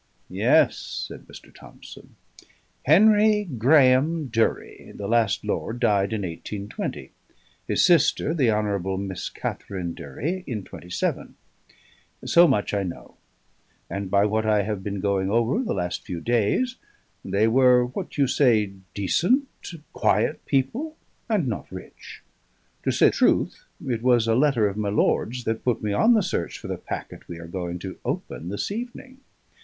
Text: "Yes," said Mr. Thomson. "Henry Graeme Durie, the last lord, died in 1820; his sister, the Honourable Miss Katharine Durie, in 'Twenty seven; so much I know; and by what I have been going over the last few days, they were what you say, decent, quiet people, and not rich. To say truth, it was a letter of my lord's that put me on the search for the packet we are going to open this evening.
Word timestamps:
"Yes," 0.31 0.77
said 1.07 1.27
Mr. 1.27 1.53
Thomson. 1.53 2.15
"Henry 2.85 3.43
Graeme 3.45 4.29
Durie, 4.29 4.93
the 4.95 5.07
last 5.07 5.43
lord, 5.45 5.79
died 5.79 6.11
in 6.11 6.23
1820; 6.23 7.11
his 7.67 7.85
sister, 7.85 8.33
the 8.33 8.49
Honourable 8.49 8.97
Miss 8.97 9.29
Katharine 9.29 9.93
Durie, 9.93 10.43
in 10.47 10.63
'Twenty 10.63 10.89
seven; 10.89 11.35
so 12.25 12.47
much 12.47 12.73
I 12.73 12.81
know; 12.81 13.17
and 13.91 14.09
by 14.09 14.25
what 14.25 14.43
I 14.43 14.63
have 14.63 14.81
been 14.83 15.01
going 15.01 15.29
over 15.29 15.61
the 15.63 15.71
last 15.75 16.03
few 16.03 16.19
days, 16.19 16.77
they 17.23 17.47
were 17.47 17.85
what 17.85 18.17
you 18.17 18.25
say, 18.25 18.73
decent, 18.95 19.49
quiet 19.93 20.43
people, 20.47 20.97
and 21.29 21.47
not 21.47 21.71
rich. 21.71 22.23
To 22.85 22.91
say 22.91 23.11
truth, 23.11 23.65
it 23.85 24.01
was 24.01 24.27
a 24.27 24.33
letter 24.33 24.67
of 24.67 24.77
my 24.77 24.89
lord's 24.89 25.43
that 25.43 25.63
put 25.63 25.83
me 25.83 25.93
on 25.93 26.15
the 26.15 26.23
search 26.23 26.57
for 26.57 26.67
the 26.67 26.77
packet 26.79 27.27
we 27.27 27.37
are 27.37 27.45
going 27.47 27.77
to 27.85 27.99
open 28.03 28.49
this 28.49 28.71
evening. 28.71 29.19